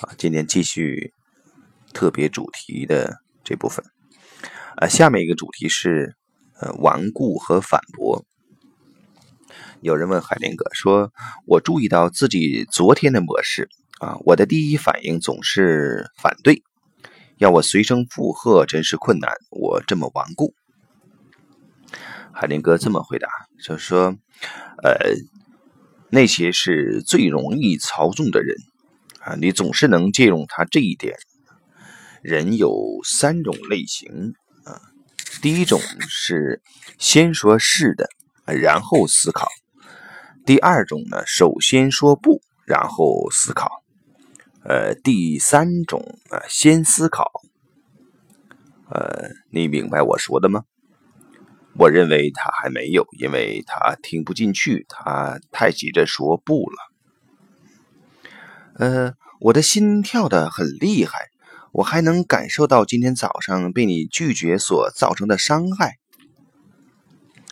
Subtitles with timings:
[0.00, 1.12] 啊，今天继续
[1.92, 3.84] 特别主题的这部分。
[4.76, 6.14] 啊，下面一个主题是
[6.60, 8.24] 呃顽固和反驳。
[9.80, 11.12] 有人问海林哥说
[11.46, 16.62] ：“我注意到自己昨天的模式啊，我的第一反应总是反对，
[17.38, 19.32] 要我随声附和真是困难。
[19.50, 20.54] 我这么顽固。”
[22.32, 23.28] 海林哥这么回答，
[23.64, 24.16] 就说
[24.84, 24.94] ：“呃，
[26.10, 28.54] 那些是最容易操纵的人。”
[29.28, 31.14] 啊，你总是能借用他这一点。
[32.22, 34.80] 人有三种类型啊，
[35.42, 36.62] 第一种是
[36.98, 38.08] 先说是的，
[38.46, 39.46] 然后思考；
[40.46, 43.66] 第二种呢，首先说不，然后思考；
[44.64, 47.30] 呃，第三种啊，先思考。
[48.90, 50.64] 呃，你明白我说的吗？
[51.78, 56.76] 我认为他还没有，因为他听不进去，他太急着说不了。
[58.74, 61.28] 呃，我的心跳的很厉害，
[61.72, 65.98] 我还能感受到今天早上被你拒绝所造成的伤害。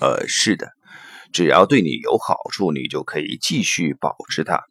[0.00, 0.72] 呃，是的，
[1.32, 4.64] 只要对你有好处，你就可以继续保持它。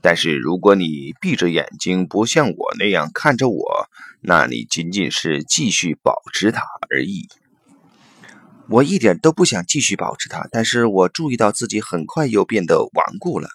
[0.00, 3.88] 但是如果你闭着眼睛，不像我那样看着我，
[4.20, 7.28] 那你仅仅是继续保持它而已。
[8.68, 13.48] 我一点都不想继续保持它，但是我注意到自己很快又变得顽固了。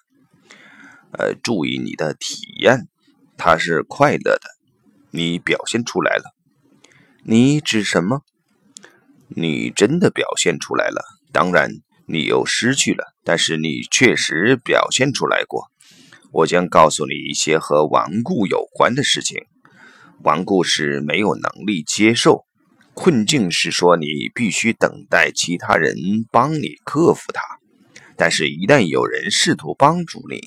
[1.13, 2.87] 呃，注意你的体验，
[3.43, 4.41] 他是快乐的，
[5.09, 6.35] 你表现出来了。
[7.23, 8.21] 你指什么？
[9.29, 11.01] 你真的表现出来了。
[11.31, 11.71] 当然，
[12.05, 15.71] 你又失去了，但是你确实表现出来过。
[16.31, 19.47] 我将告诉你一些和顽固有关的事情。
[20.21, 22.45] 顽固是没有能力接受
[22.93, 24.05] 困境，是说你
[24.35, 25.95] 必须等待其他人
[26.31, 27.41] 帮你克服它。
[28.21, 30.41] 但是，一旦有人试图帮助你，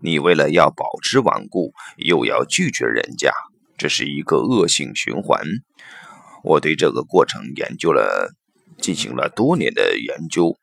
[0.00, 3.32] 你为了要保持顽固，又要拒绝人家，
[3.76, 5.42] 这是一个恶性循环。
[6.44, 8.32] 我对这个过程研究了，
[8.78, 10.56] 进行了多年的研究，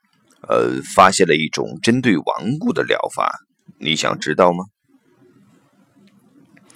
[0.47, 3.41] 呃，发现了一种针对顽固的疗法。
[3.77, 4.63] 你想知道吗？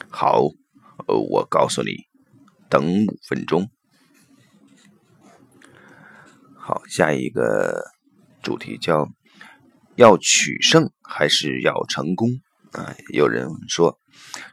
[0.09, 0.41] 好，
[1.07, 1.91] 呃，我告诉你，
[2.69, 3.69] 等五分钟。
[6.57, 7.85] 好，下一个
[8.43, 9.07] 主题叫
[9.97, 12.39] 要取胜还是要成功？
[12.71, 13.97] 啊，有人说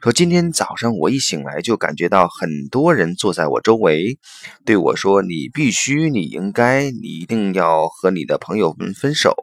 [0.01, 4.17] 说今天早上我一醒来就感觉到很多人坐在我周围，
[4.65, 9.35] 对我说：“你必须，你应该，你一定要和你的朋友们分手。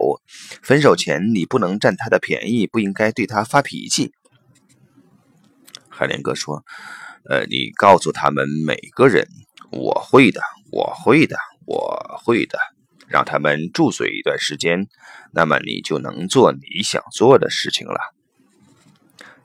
[0.61, 4.11] 分手前你不能占他的便宜，不应该对他发脾气。”
[5.89, 6.65] 海莲哥说
[7.31, 9.29] ：“呃，你告诉他们每个人，
[9.71, 10.41] 我会的，
[10.73, 11.37] 我会的，
[11.67, 12.59] 我会的，
[13.13, 14.89] 让他们住嘴一段时间，
[15.33, 17.99] 那么你就能做你想做的事情了。”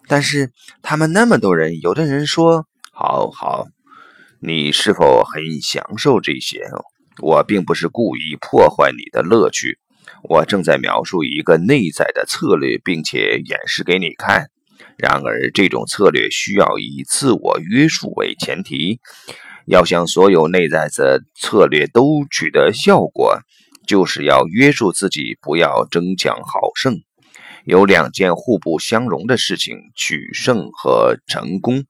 [0.08, 0.52] 但是
[0.82, 3.68] 他们那么多人，有的人说：“好好，
[4.40, 6.62] 你是否很享受这些？”
[7.20, 9.80] 我并不是故意破坏你的乐趣，
[10.30, 14.52] 我正在描述一个内在的策略，并且演示给你看。
[14.98, 19.00] 然而，这种策略需要以自我约束为前提。
[19.68, 23.40] 要想所有内在的策略都取得效果，
[23.86, 27.02] 就是要约束自己，不要争强好胜。
[27.66, 31.84] 有两件互不相容的事情：取胜和成功。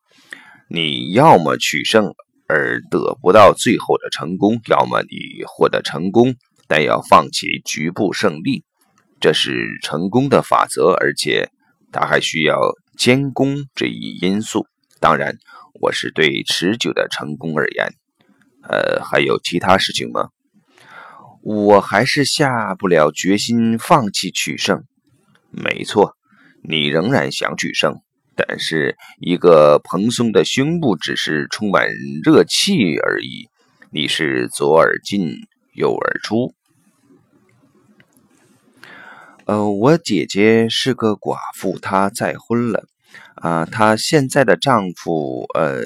[0.71, 2.15] 你要么取胜
[2.47, 6.33] 而得不到最后的成功，要么你获得成功
[6.67, 8.63] 但要放弃局部胜利。
[9.19, 11.51] 这是成功的法则，而且
[11.91, 12.59] 它还需要
[12.97, 14.65] 监工这一因素。
[15.07, 15.37] 当然，
[15.79, 17.93] 我是对持久的成功而言。
[18.63, 20.31] 呃，还有其他事情吗？
[21.41, 24.83] 我还是下不了决心放弃取胜。
[25.49, 26.17] 没错，
[26.61, 28.01] 你仍然想取胜，
[28.35, 31.87] 但是一个蓬松的胸部只是充满
[32.21, 33.47] 热气而已。
[33.89, 35.37] 你是左耳进
[35.73, 36.53] 右耳出。
[39.45, 42.89] 呃，我姐姐是个寡妇，她再婚了。
[43.41, 45.81] 啊，她现在的丈夫呃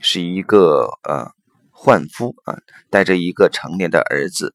[0.00, 1.30] 是一个呃
[1.70, 2.58] 换夫啊，
[2.90, 4.54] 带着一个成年的儿子，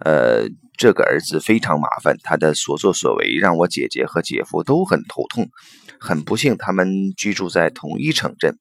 [0.00, 0.48] 呃。
[0.80, 5.48] 这个儿子非常麻烦，他的所作所为让我姐姐和姐夫都很头痛。
[5.98, 8.56] 很不幸，他们居住在同一城镇。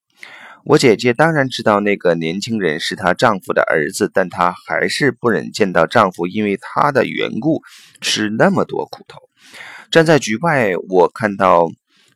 [0.65, 7.61] 我姐姐当然知道那个年轻人是她丈夫的儿子，但她还是不忍见到丈夫因为她的缘故
[8.01, 9.19] 吃那么多苦头。
[9.91, 11.69] 站在局外，我看到，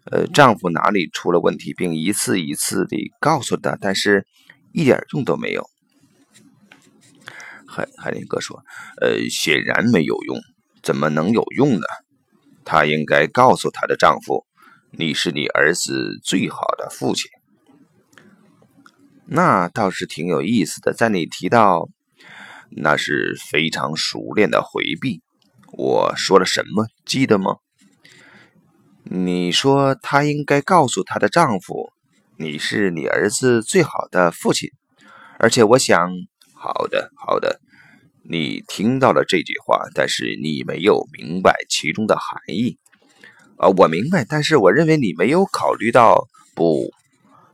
[0.06, 4.25] 呃，丈夫哪里出了问题，并一次一次地告诉她，但是
[4.71, 5.69] 一点用都没有。
[7.68, 8.63] 海海林哥说
[9.00, 10.39] ：“呃，显然没有用，
[10.81, 11.86] 怎么能有用呢？
[12.65, 14.45] 她应该告诉她的丈夫，
[14.92, 17.30] 你是你儿子最好的父亲。
[19.25, 20.94] 那倒是挺有意思的。
[20.94, 21.88] 在你提到
[22.71, 25.21] 那是非常熟练的回避，
[25.71, 26.88] 我说了什么？
[27.06, 27.57] 记得吗？
[29.13, 31.91] 你说她应该告诉她的丈夫，
[32.37, 34.69] 你是你儿子最好的父亲。
[35.37, 36.09] 而且我想，
[36.53, 37.59] 好的，好的，
[38.23, 42.79] 你听到了这句话，但是你没有明白其中的含义。
[43.57, 46.89] 啊，我明白，但是我认为你没有考虑到，不，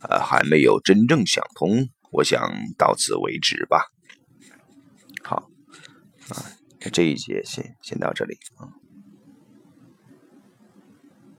[0.01, 1.89] 呃，还没有真正想通。
[2.11, 3.81] 我想到此为止吧。
[5.23, 5.49] 好，
[6.29, 6.45] 啊，
[6.93, 8.69] 这一节先先到这里啊。